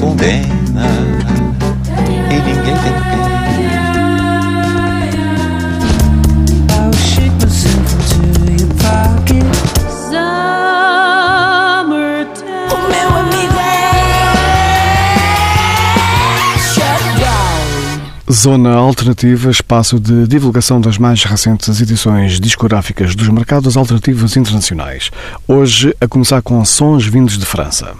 [0.00, 0.86] Condena
[1.98, 3.20] e ninguém tem pena.
[3.86, 4.00] É.
[18.32, 25.10] Zona Alternativa, espaço de divulgação das mais recentes edições discográficas dos mercados alternativos internacionais.
[25.46, 27.94] Hoje, a começar com sons vindos de França.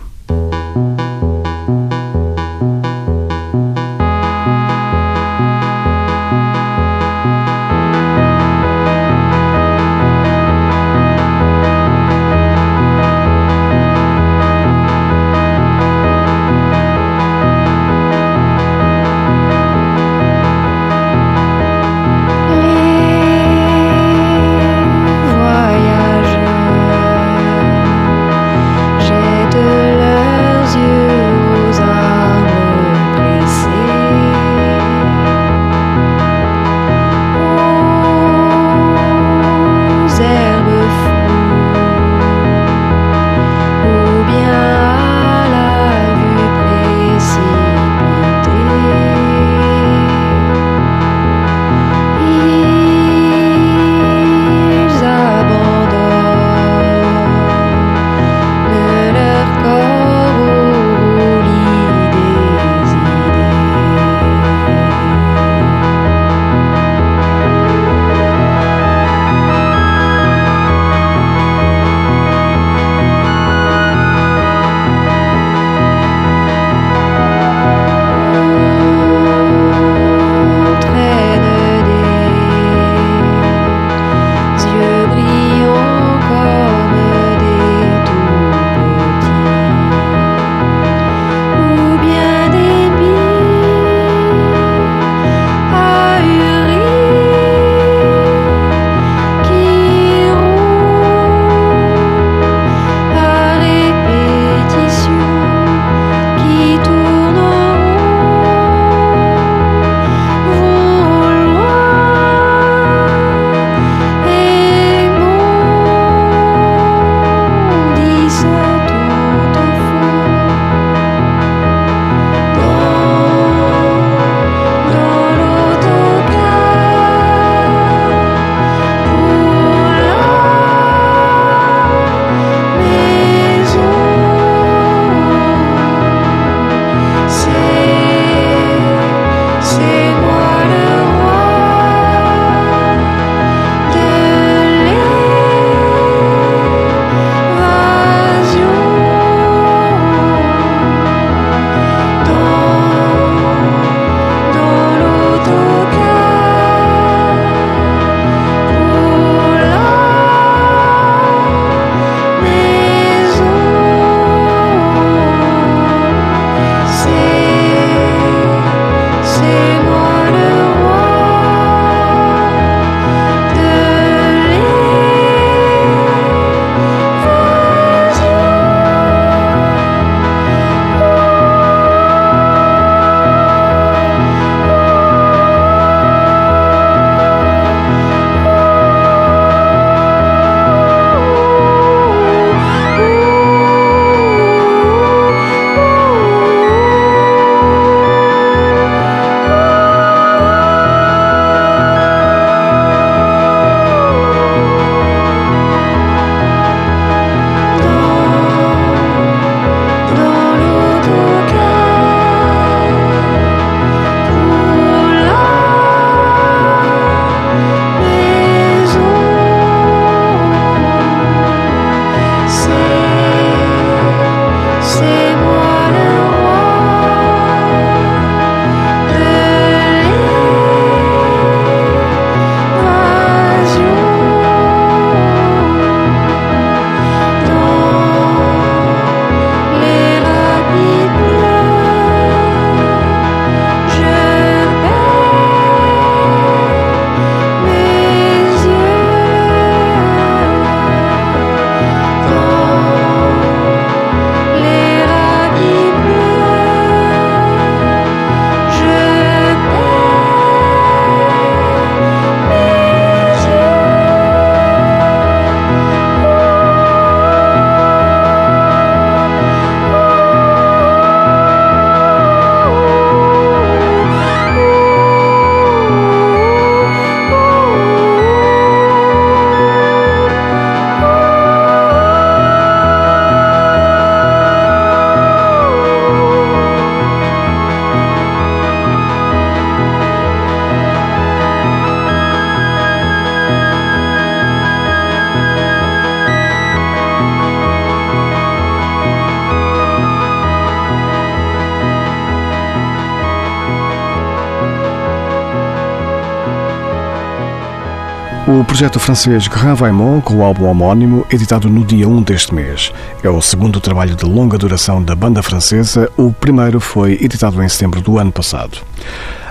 [308.80, 312.90] Projeto francês Grand Vaimont, com o álbum homónimo, editado no dia 1 deste mês.
[313.22, 317.68] É o segundo trabalho de longa duração da banda francesa, o primeiro foi editado em
[317.68, 318.78] setembro do ano passado.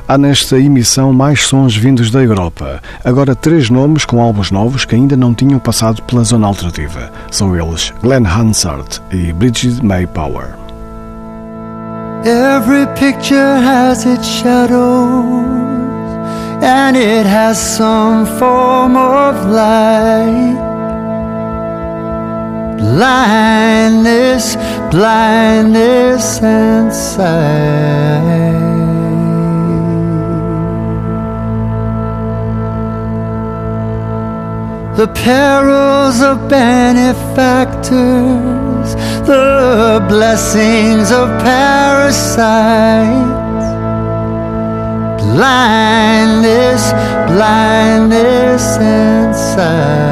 [0.08, 2.82] Há nesta emissão mais sons vindos da Europa.
[3.06, 7.12] Agora três nomes com álbuns novos que ainda não tinham passado pela zona alternativa.
[7.30, 10.56] São eles Glenn Hansard e Bridget May Power.
[12.26, 15.59] Every picture has its shadows,
[16.62, 20.58] and it has some form of light.
[22.78, 24.58] Blindness,
[24.92, 28.50] blindness, and sight.
[34.98, 37.94] The perils of benefactors,
[39.26, 43.49] the blessings of parasites.
[45.36, 46.84] Blindness,
[47.32, 48.64] blindness,
[49.54, 50.10] sight.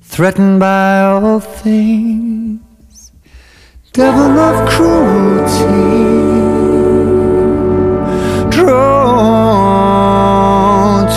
[0.00, 3.12] Threatened by all things,
[3.92, 5.76] devil of cruelty.
[8.48, 9.76] Drawn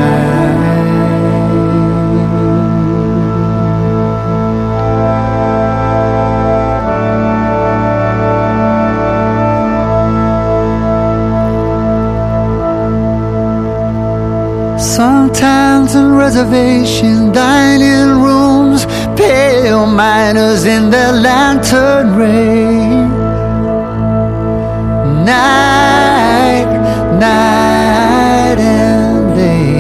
[14.93, 18.85] Sometimes in reservation dining rooms,
[19.17, 23.09] pale miners in their lantern rain.
[25.25, 26.69] Night,
[27.19, 29.73] night and day.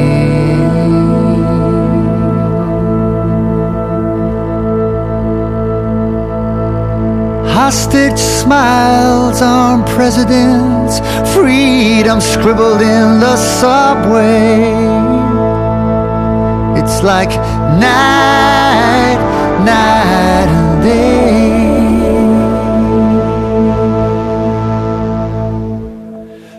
[7.53, 11.01] Hostage smiles on presidents,
[11.34, 15.02] freedom scribbled in the subway.
[16.94, 17.31] It's like
[17.81, 19.20] night,
[19.65, 21.13] night and day.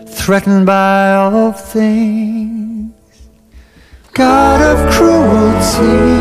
[0.06, 2.94] Threatened by all things,
[4.12, 6.13] God of cruelty.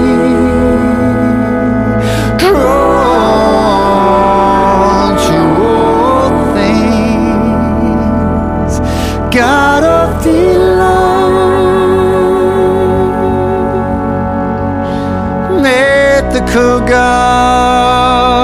[16.53, 18.43] Mythical God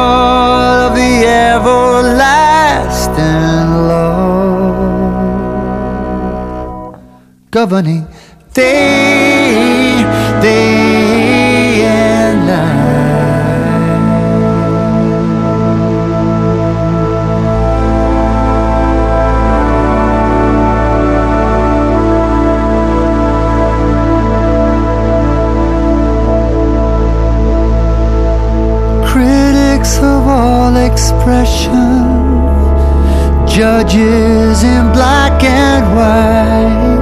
[0.90, 2.26] of the everlasting
[3.88, 5.40] love,
[7.52, 8.08] governing.
[8.54, 8.89] Day,
[33.84, 37.00] judges in black and white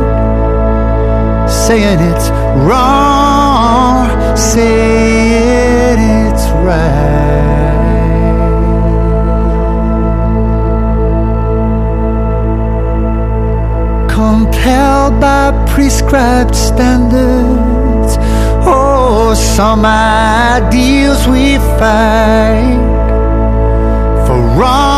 [1.50, 2.30] saying it's
[2.68, 4.08] wrong,
[4.38, 7.68] saying it's right.
[14.08, 18.18] Compelled by prescribed standards,
[18.68, 22.78] oh, some ideals we fight
[24.28, 24.97] for wrong,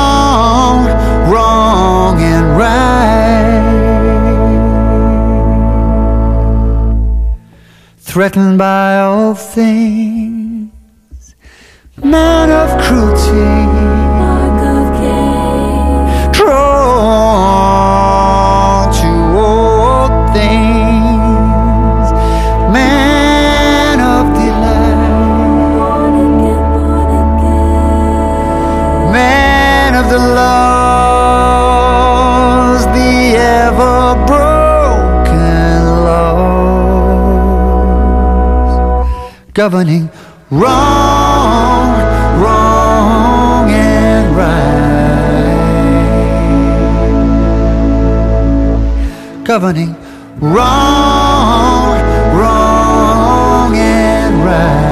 [2.09, 2.89] wrong, and right.
[7.97, 10.71] threatened by all things,
[12.03, 13.68] man of cruelty,
[39.59, 40.09] governing.
[40.51, 41.91] Wrong,
[42.41, 45.03] wrong and right.
[49.43, 49.97] Governing.
[50.39, 51.99] Wrong,
[52.37, 54.88] wrong and Wrong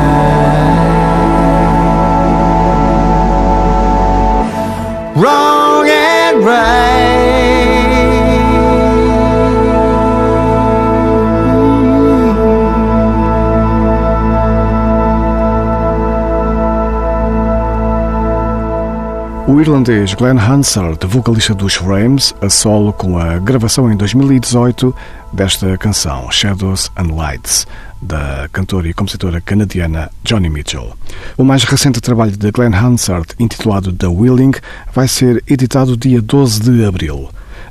[19.58, 24.96] O irlandês Glenn Hansard, vocalista dos Frames, a solo com a gravação em 2018
[25.34, 27.66] desta canção, Shadows and Lights,
[28.00, 30.96] da cantora e compositora canadiana Johnny Mitchell.
[31.36, 34.54] O mais recente trabalho de Glenn Hansard, intitulado The Willing,
[34.94, 37.28] vai ser editado dia 12 de abril.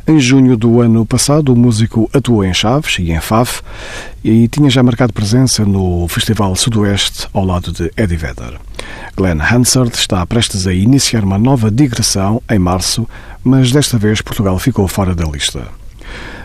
[0.08, 3.62] Em junho do ano passado, o músico atuou em Chaves e em Faf
[4.24, 8.58] e tinha já marcado presença no Festival Sudoeste ao lado de Eddie Vedder.
[9.16, 13.08] Glenn Hansard está prestes a iniciar uma nova digressão em março,
[13.42, 15.68] mas desta vez Portugal ficou fora da lista.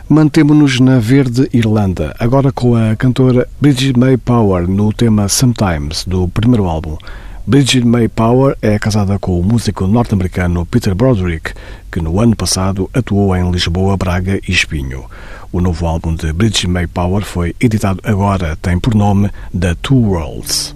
[0.07, 6.29] Mantemo-nos na Verde Irlanda, agora com a cantora Bridget May Power no tema Sometimes, do
[6.29, 6.97] primeiro álbum.
[7.45, 11.53] Bridget May Power é casada com o músico norte-americano Peter Broderick,
[11.91, 15.03] que no ano passado atuou em Lisboa, Braga e Espinho.
[15.51, 19.97] O novo álbum de Bridget May Power foi editado agora, tem por nome The Two
[19.97, 20.73] Worlds.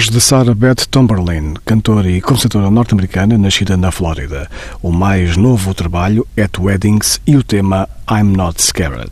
[0.00, 4.48] Voz de Sarah Beth Tomberlin, cantora e compositora norte-americana nascida na Flórida.
[4.82, 9.10] O mais novo trabalho, At Weddings, e o tema I'm Not Scared.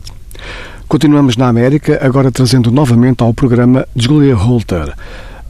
[0.87, 4.95] Continuamos na América, agora trazendo novamente ao programa Julia Holter.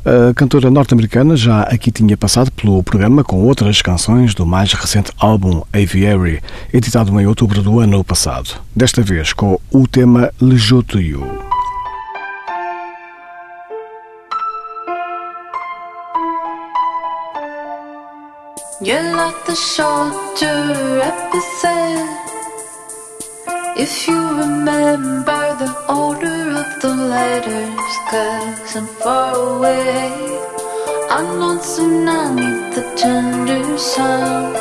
[0.04, 5.10] A cantora norte-americana já aqui tinha passado pelo programa com outras canções do mais recente
[5.17, 6.41] álbum Aviary,
[6.73, 8.60] editado em outubro do ano passado.
[8.75, 11.49] Desta vez com o tema Le Jeu You.
[18.82, 22.15] You're like the shorter episode.
[23.76, 30.15] If you remember the order of the letters, cause I'm far away.
[31.12, 34.56] I'm not tsunami, the tender sound.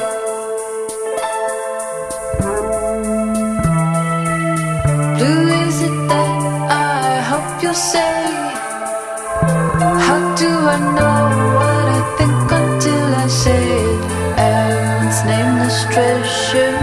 [5.14, 8.18] Blue is it that I hope you'll say?
[10.06, 11.22] How do I know
[11.60, 13.67] what I think until I say
[15.98, 16.77] treasure.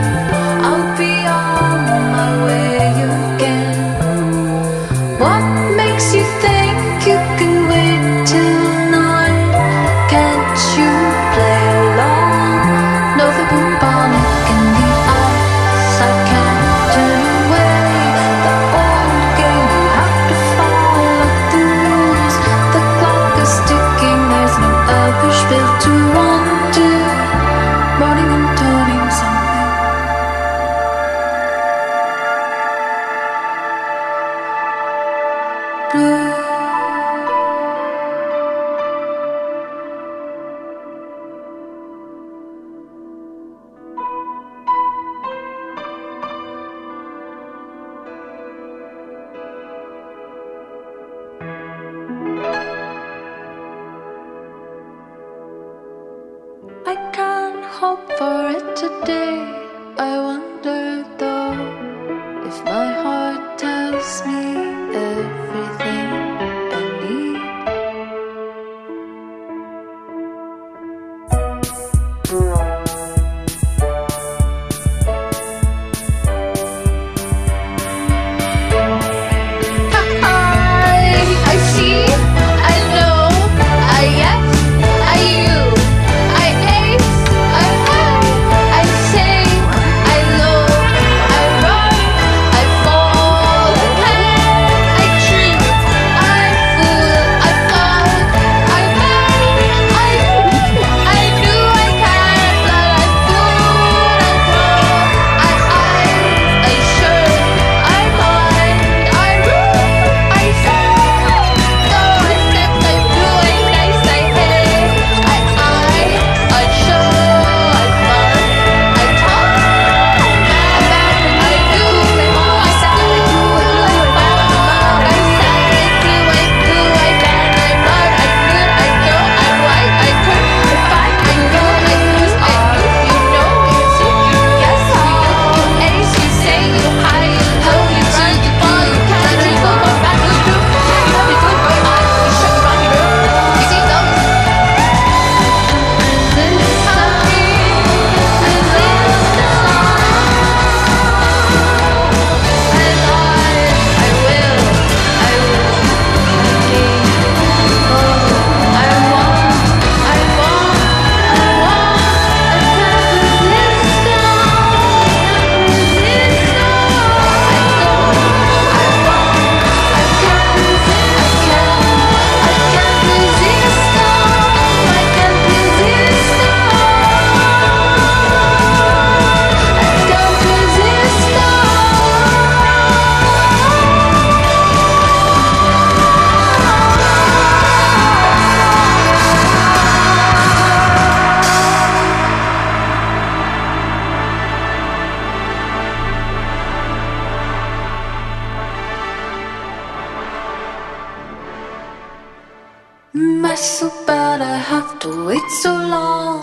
[205.06, 206.40] To wait so long.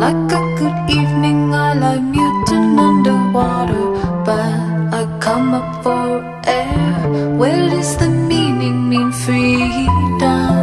[0.00, 3.86] Like a good evening, I lie mute and underwater,
[4.24, 4.60] but
[4.98, 7.36] I come up for air.
[7.36, 10.56] Where does the meaning mean freedom?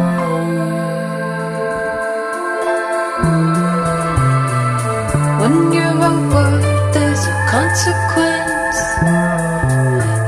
[5.40, 8.80] When you're a word, there's a consequence.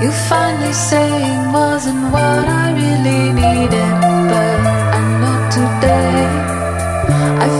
[0.03, 4.16] You finally saying wasn't what I really needed,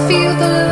[0.09, 0.66] feel the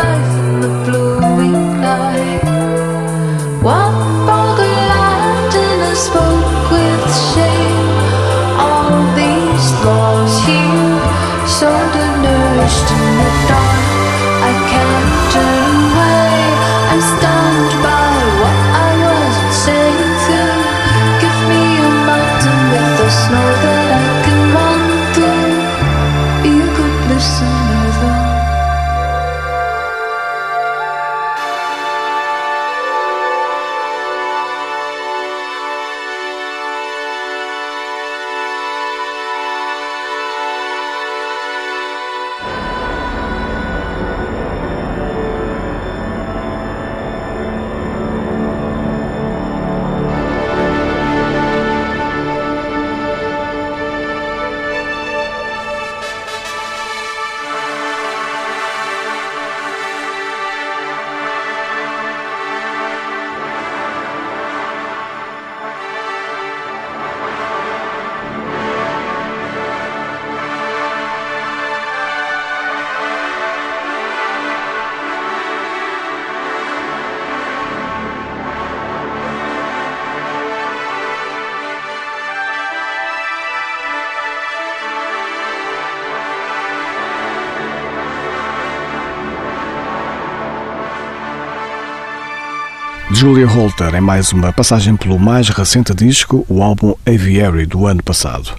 [93.14, 98.02] Julia Holter é mais uma passagem pelo mais recente disco, o álbum Aviary, do ano
[98.02, 98.50] passado.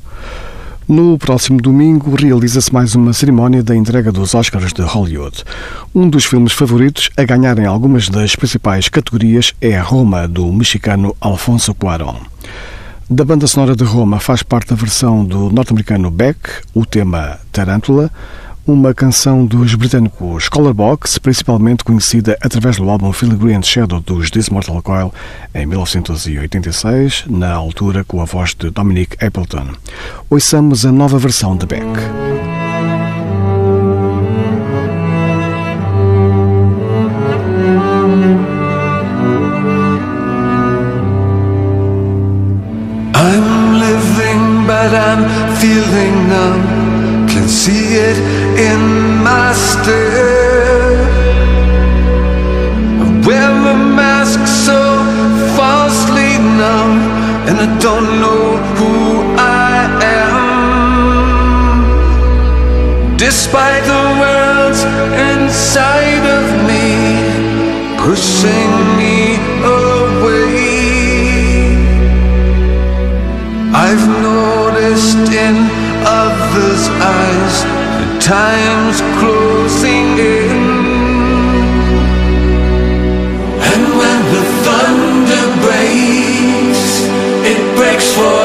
[0.88, 5.44] No próximo domingo realiza-se mais uma cerimónia da entrega dos Oscars de Hollywood.
[5.94, 11.14] Um dos filmes favoritos a ganhar em algumas das principais categorias é Roma, do mexicano
[11.20, 12.16] Alfonso Cuarón.
[13.10, 16.40] Da banda sonora de Roma faz parte a versão do norte-americano Beck,
[16.74, 18.10] o tema Tarântula,
[18.66, 24.50] uma canção dos britânicos Colorbox, principalmente conhecida através do álbum Filigree and Shadow dos This
[24.50, 25.14] Mortal Coil
[25.54, 29.70] em 1986, na altura com a voz de Dominic Appleton.
[30.30, 31.86] Ouçamos a nova versão de Beck.
[45.66, 46.75] Feeling numb.
[47.36, 48.18] Can see it
[48.58, 48.82] in
[49.22, 51.04] my stare.
[53.04, 54.80] I wear a mask so
[55.58, 56.96] falsely numb,
[57.50, 58.46] and I don't know
[58.78, 58.94] who
[59.38, 59.76] I
[60.24, 60.38] am.
[63.18, 64.84] Despite the world's
[65.30, 66.88] inside of me,
[68.00, 69.18] pushing me
[69.84, 70.56] away.
[73.76, 75.75] I've noticed in
[76.24, 77.56] others' eyes
[78.00, 80.08] the time's closing
[80.40, 80.60] in.
[83.72, 86.86] And when the thunder breaks,
[87.52, 88.45] it breaks for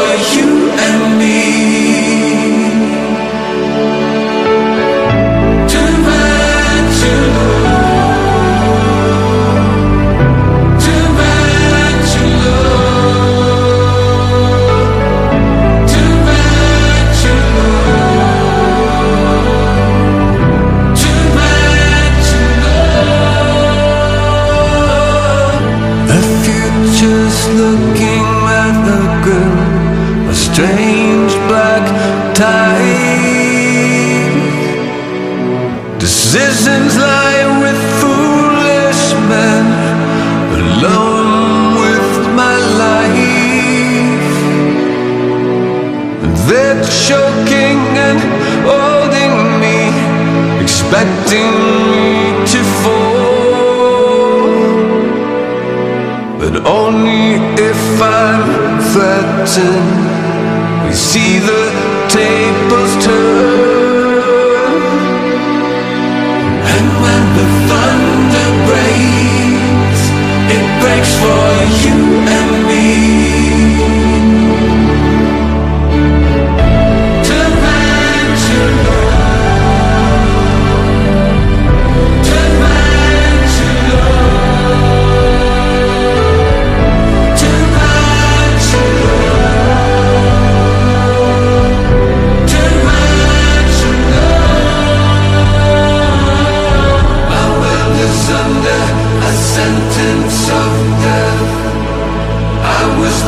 [27.55, 29.59] looking rather grim.
[30.29, 31.85] A strange black
[32.35, 33.51] tide.
[35.99, 39.67] Decisions lie with foolish men.
[40.61, 42.11] Alone with
[42.41, 44.31] my life.
[46.47, 48.21] They're choking and
[48.67, 49.79] holding me,
[50.63, 51.70] expecting
[59.59, 63.50] we see the tables turn.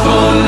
[0.03, 0.42] Son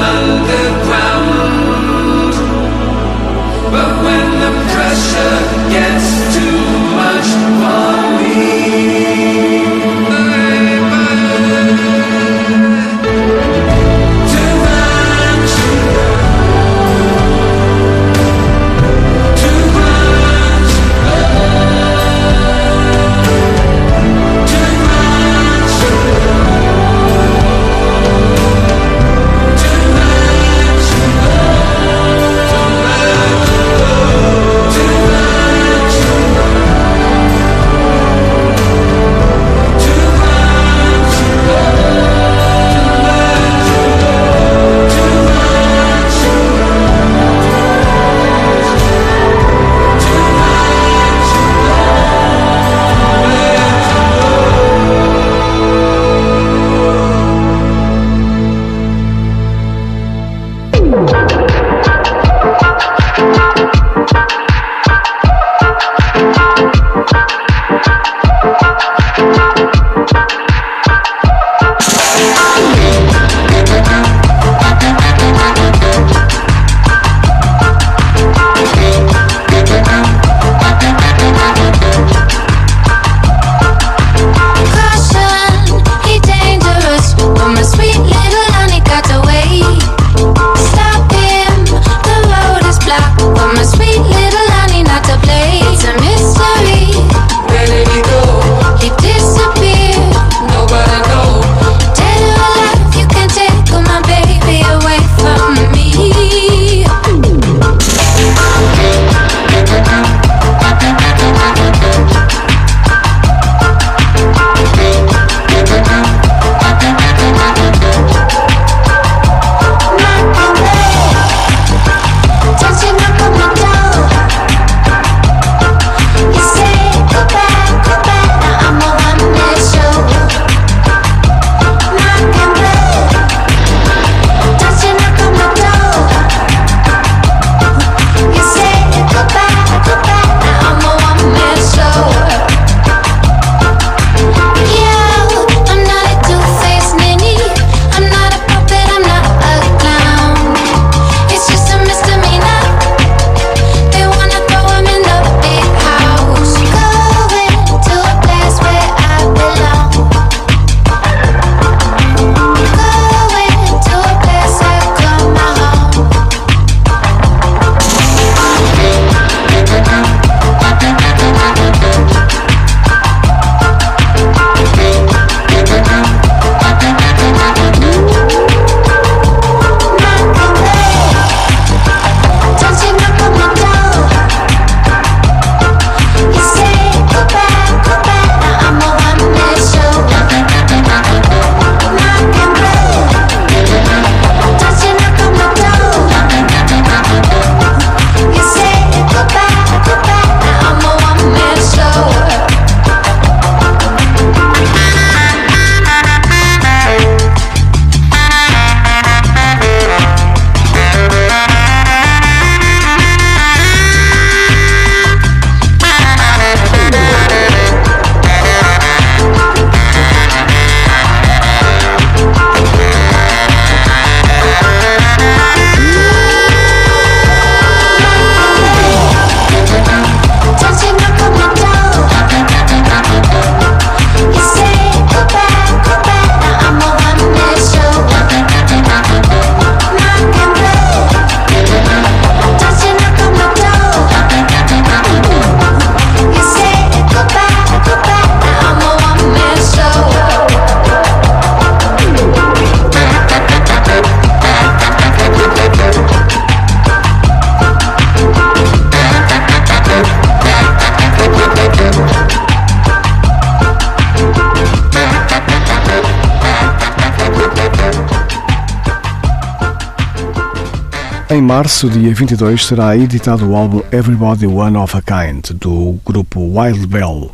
[271.34, 276.38] Em março, dia 22, será editado o álbum Everybody One of a Kind, do grupo
[276.38, 277.32] Wild Bell,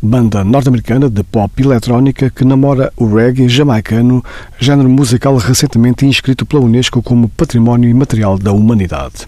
[0.00, 4.24] banda norte-americana de pop eletrónica que namora o reggae jamaicano,
[4.56, 9.26] género musical recentemente inscrito pela Unesco como Património Imaterial da Humanidade.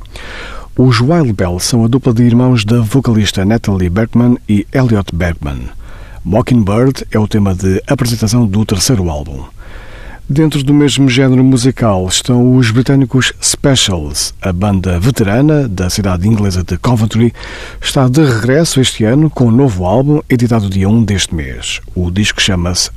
[0.78, 5.62] Os Wild Bell são a dupla de irmãos da vocalista Natalie Bergman e Elliot Bergman.
[6.24, 9.42] Mockingbird é o tema de apresentação do terceiro álbum.
[10.28, 14.32] Dentro do mesmo género musical estão os britânicos Specials.
[14.40, 17.32] A banda veterana da cidade inglesa de Coventry
[17.80, 21.80] está de regresso este ano com um novo álbum editado dia 1 deste mês.
[21.94, 22.90] O disco chama-se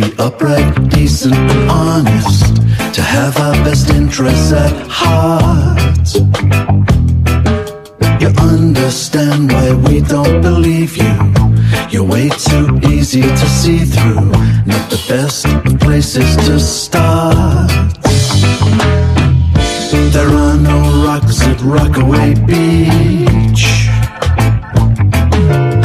[0.00, 0.26] Encore.
[0.26, 2.56] upright, decent, and honest,
[2.94, 6.14] to have our best interests at heart.
[8.20, 11.14] You understand why we don't believe you.
[11.90, 14.30] You're way too easy to see through.
[14.66, 15.46] Not the best
[15.80, 17.70] places to start.
[20.12, 23.88] There are no rocks at Rockaway Beach.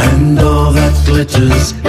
[0.05, 1.82] And all that glitters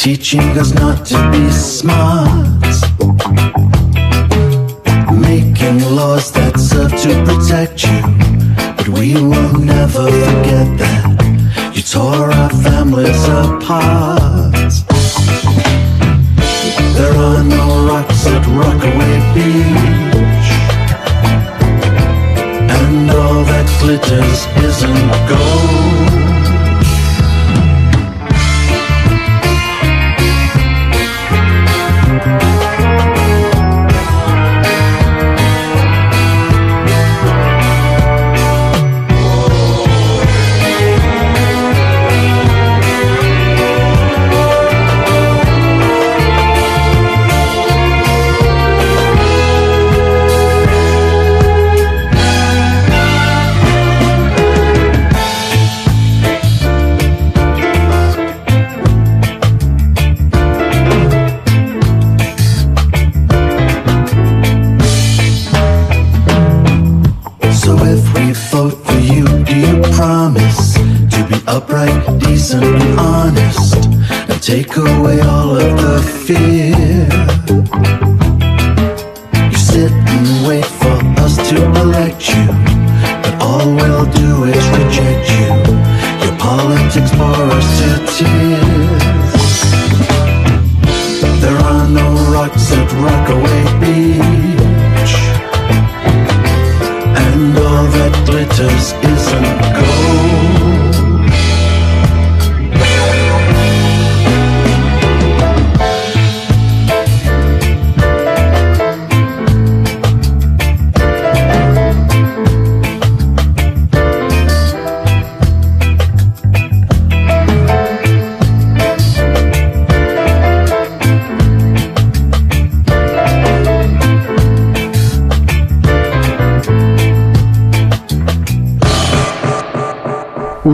[0.00, 2.48] Teaching us not to be smart.
[5.12, 8.00] Making laws that serve to protect you.
[8.78, 14.72] But we will never forget that You tore our families apart.
[16.96, 20.50] There are no rocks at Rockaway Beach.
[22.80, 25.69] And all that glitters isn't gold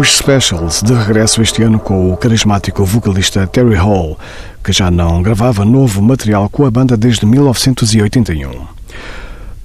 [0.06, 4.16] Os Specials de regresso este ano com o carismático vocalista Terry Hall,
[4.62, 8.52] que já não gravava novo material com a banda desde 1981.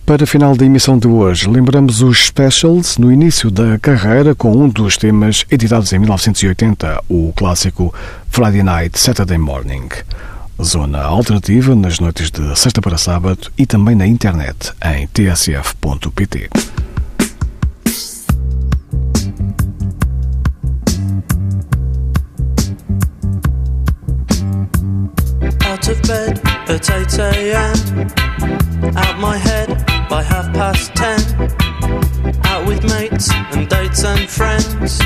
[0.04, 4.52] Para a final da emissão de hoje, lembramos os Specials no início da carreira com
[4.52, 7.94] um dos temas editados em 1980, o clássico
[8.32, 9.89] Friday Night Saturday Morning.
[10.60, 16.50] Zona alternativa nas noites de sexta para sábado e também na internet em tsf.pt.
[25.88, 27.75] of bed at 8 a.m.
[28.97, 29.69] Out my head
[30.09, 32.39] by half past 10.
[32.45, 34.99] Out with mates and dates and friends.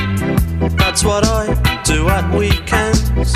[0.75, 1.43] That's what I
[1.83, 3.33] do at weekends.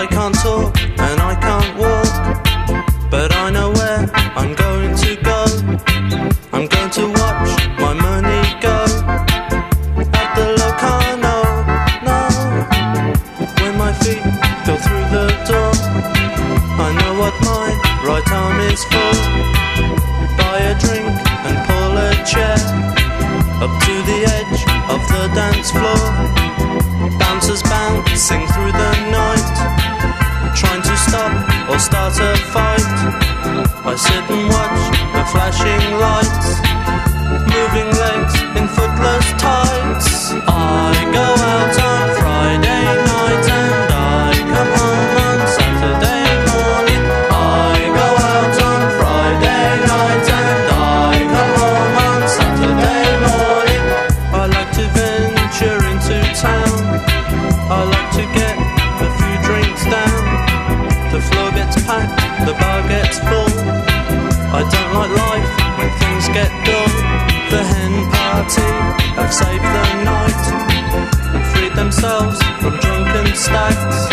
[0.00, 3.10] I can't talk and I can't walk.
[3.10, 5.05] But I know where I'm going to
[18.76, 19.16] baseball.
[20.36, 21.08] Buy a drink
[21.48, 22.56] and pull a chair
[23.64, 24.60] up to the edge
[24.92, 26.04] of the dance floor.
[27.18, 29.56] Bouncers bouncing through the night,
[30.54, 31.32] trying to stop
[31.70, 32.90] or start a fight.
[33.90, 34.82] I sit and watch
[35.14, 36.48] the flashing lights,
[37.54, 40.32] moving legs in footless tights.
[40.46, 40.95] I
[73.46, 74.05] Start.